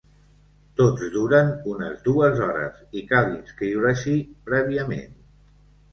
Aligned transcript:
Tots 0.79 1.03
duren 1.15 1.51
unes 1.73 2.01
dues 2.09 2.41
hores 2.45 2.81
i 3.03 3.03
cal 3.15 3.29
inscriure-s’hi 3.35 4.17
prèviament. 4.49 5.13